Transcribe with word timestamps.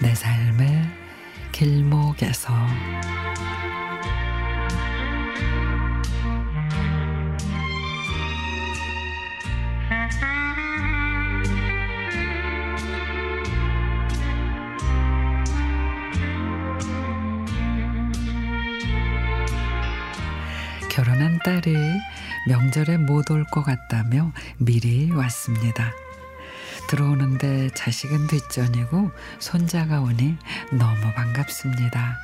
내 0.00 0.14
삶의 0.14 0.82
길목에서 1.52 2.52
결혼한 20.90 21.38
딸이 21.44 21.74
명절에 22.48 22.96
못 22.98 23.30
올 23.30 23.44
것 23.44 23.62
같다며 23.62 24.32
미리 24.58 25.10
왔습니다. 25.10 25.92
들어오는데 26.88 27.70
자식은 27.74 28.26
뒷전이고 28.28 29.10
손자가 29.38 30.00
오니 30.00 30.36
너무 30.72 31.12
반갑습니다. 31.14 32.16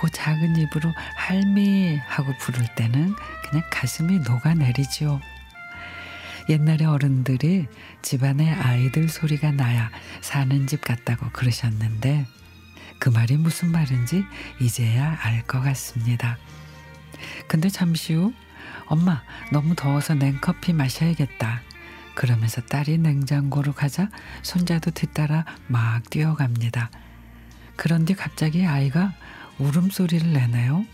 그 0.00 0.10
작은 0.10 0.56
입으로 0.56 0.92
할미 1.16 1.96
하고 2.08 2.32
부를 2.38 2.66
때는 2.74 3.14
그냥 3.48 3.64
가슴이 3.70 4.18
녹아내리죠. 4.20 5.20
옛날에 6.48 6.84
어른들이 6.84 7.66
집안에 8.02 8.52
아이들 8.52 9.08
소리가 9.08 9.52
나야 9.52 9.90
사는 10.20 10.66
집 10.66 10.82
같다고 10.82 11.30
그러셨는데 11.30 12.26
그 12.98 13.08
말이 13.08 13.36
무슨 13.36 13.70
말인지 13.70 14.24
이제야 14.60 15.18
알 15.22 15.42
것 15.46 15.60
같습니다. 15.62 16.36
근데 17.48 17.68
잠시 17.68 18.14
후 18.14 18.32
엄마 18.86 19.22
너무 19.52 19.74
더워서 19.74 20.14
냉커피 20.14 20.72
마셔야겠다. 20.72 21.62
그러면서 22.14 22.60
딸이 22.62 22.98
냉장고로 22.98 23.72
가자 23.72 24.08
손자도 24.42 24.92
뒤따라 24.92 25.44
막 25.66 26.08
뛰어갑니다. 26.10 26.90
그런데 27.76 28.14
갑자기 28.14 28.64
아이가 28.64 29.12
울음소리를 29.58 30.32
내네요. 30.32 30.84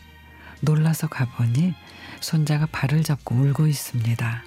놀라서 0.60 1.08
가보니 1.08 1.74
손자가 2.20 2.66
발을 2.66 3.02
잡고 3.02 3.34
울고 3.34 3.66
있습니다. 3.66 4.44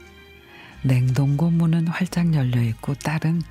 냉동고 0.83 1.49
문은 1.49 1.87
활짝 1.87 2.33
열려 2.35 2.61
있고 2.61 2.93
딸은 2.95 3.41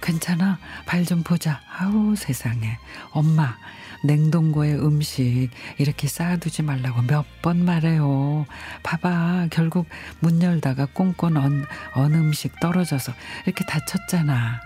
괜찮아? 0.00 0.58
발 0.86 1.04
좀 1.04 1.22
보자. 1.22 1.60
아우 1.78 2.14
세상에. 2.16 2.78
엄마 3.12 3.56
냉동고에 4.04 4.74
음식 4.74 5.50
이렇게 5.78 6.08
쌓아두지 6.08 6.62
말라고 6.62 7.02
몇 7.02 7.24
번 7.42 7.64
말해요. 7.64 8.44
봐봐 8.82 9.48
결국 9.50 9.86
문 10.20 10.42
열다가 10.42 10.86
꽁꽁 10.92 11.36
언, 11.36 11.64
언 11.94 12.14
음식 12.14 12.58
떨어져서 12.60 13.12
이렇게 13.46 13.64
다쳤잖아. 13.64 14.60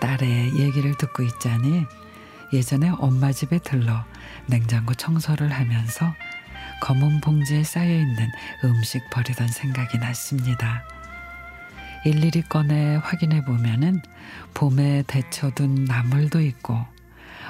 딸의 0.00 0.58
얘기를 0.58 0.96
듣고 0.98 1.22
있자니 1.22 1.84
예전에 2.52 2.90
엄마 2.98 3.32
집에 3.32 3.58
들러 3.58 4.04
냉장고 4.46 4.94
청소를 4.94 5.52
하면서 5.52 6.12
검은 6.82 7.20
봉지에 7.20 7.62
쌓여 7.64 7.88
있는 7.90 8.28
음식 8.64 9.08
버리던 9.10 9.48
생각이 9.48 9.98
났습니다. 9.98 10.84
일일이 12.06 12.42
꺼내 12.42 13.00
확인해 13.02 13.44
보면은 13.44 14.00
봄에 14.54 15.02
데쳐둔 15.08 15.86
나물도 15.86 16.40
있고 16.40 16.78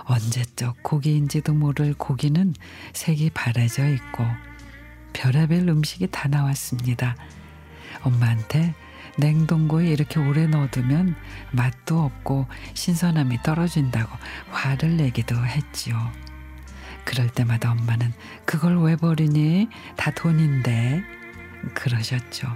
언제적 0.05 0.83
고기인지도 0.83 1.53
모를 1.53 1.93
고기는 1.93 2.55
색이 2.94 3.33
바래져 3.34 3.87
있고 3.87 4.25
별의별 5.12 5.69
음식이 5.69 6.06
다 6.11 6.28
나왔습니다. 6.28 7.17
엄마한테 8.00 8.75
냉동고에 9.19 9.89
이렇게 9.89 10.21
오래 10.21 10.47
넣어두면 10.47 11.17
맛도 11.53 12.03
없고 12.03 12.47
신선함이 12.73 13.43
떨어진다고 13.43 14.11
화를 14.53 14.97
내기도 14.97 15.37
했지요. 15.37 15.99
그럴 17.05 17.28
때마다 17.28 17.73
엄마는 17.73 18.11
그걸 18.47 18.78
왜 18.78 18.97
버리니? 18.97 19.69
다 19.97 20.11
돈인데. 20.12 21.05
그러셨죠. 21.75 22.49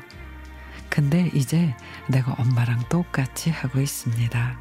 근데 0.91 1.31
이제 1.33 1.75
내가 2.09 2.33
엄마랑 2.33 2.89
똑같이 2.89 3.51
하고 3.51 3.81
있습니다. 3.81 4.59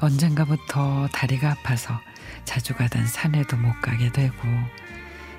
언젠가부터 0.00 1.08
다리가 1.12 1.52
아파서 1.52 1.94
자주 2.44 2.74
가던 2.74 3.06
산에도 3.06 3.56
못 3.56 3.80
가게 3.80 4.10
되고 4.10 4.34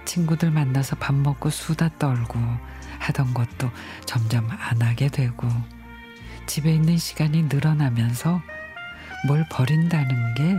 친구들 0.06 0.51
만나서 0.51 0.95
밥 0.95 1.13
먹고 1.13 1.50
수다 1.50 1.90
떨고 2.00 2.40
하던 3.00 3.34
것도 3.34 3.69
점점 4.06 4.50
안 4.50 4.81
하게 4.81 5.09
되고 5.09 5.47
집에 6.45 6.73
있는 6.73 6.97
시간이 6.97 7.44
늘어나면서 7.44 8.41
뭘 9.28 9.45
버린다는 9.51 10.34
게 10.34 10.57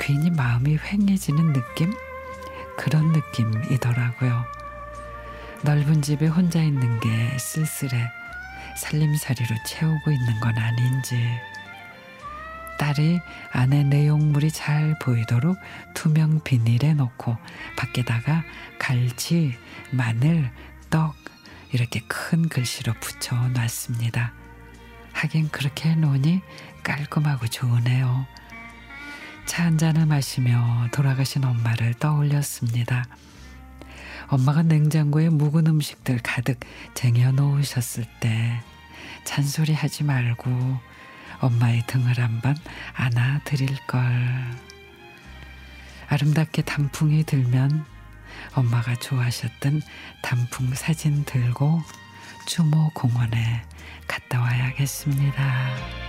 괜히 0.00 0.30
마음이 0.30 0.76
휑해지는 0.76 1.52
느낌? 1.52 1.92
그런 2.76 3.12
느낌이더라고요. 3.12 4.44
넓은 5.62 6.02
집에 6.02 6.26
혼자 6.26 6.62
있는 6.62 7.00
게 7.00 7.38
쓸쓸해 7.38 8.25
살림살이로 8.76 9.56
채우고 9.64 10.10
있는 10.10 10.40
건 10.40 10.56
아닌지. 10.58 11.16
딸이 12.78 13.20
안에 13.52 13.84
내용물이 13.84 14.50
잘 14.50 14.98
보이도록 14.98 15.56
투명 15.94 16.40
비닐에 16.44 16.92
넣고 16.94 17.36
밖에다가 17.76 18.44
갈치, 18.78 19.56
마늘, 19.90 20.50
떡 20.90 21.14
이렇게 21.72 22.00
큰 22.06 22.48
글씨로 22.48 22.92
붙여 23.00 23.34
놨습니다. 23.48 24.32
하긴 25.12 25.48
그렇게 25.50 25.90
해놓으니 25.90 26.42
깔끔하고 26.82 27.46
좋으네요. 27.48 28.26
차 29.46 29.62
한 29.64 29.78
잔을 29.78 30.06
마시며 30.06 30.88
돌아가신 30.92 31.44
엄마를 31.44 31.94
떠올렸습니다. 31.94 33.06
엄마가 34.28 34.62
냉장고에 34.62 35.28
묵은 35.28 35.66
음식들 35.66 36.20
가득 36.22 36.60
쟁여 36.94 37.32
놓으셨을 37.32 38.04
때 38.20 38.60
잔소리 39.24 39.72
하지 39.72 40.04
말고 40.04 40.50
엄마의 41.40 41.84
등을 41.86 42.18
한번 42.18 42.56
안아 42.94 43.40
드릴 43.44 43.68
걸. 43.86 44.00
아름답게 46.08 46.62
단풍이 46.62 47.24
들면 47.24 47.84
엄마가 48.54 48.96
좋아하셨던 48.96 49.82
단풍 50.22 50.74
사진 50.74 51.24
들고 51.24 51.82
추모 52.46 52.90
공원에 52.94 53.62
갔다 54.06 54.40
와야겠습니다. 54.40 56.05